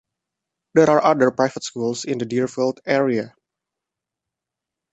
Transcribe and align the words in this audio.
There 0.73 0.89
are 0.89 1.03
other 1.05 1.29
private 1.29 1.63
schools 1.63 2.05
in 2.05 2.17
the 2.17 2.25
Deerfield 2.25 2.79
area. 2.87 3.35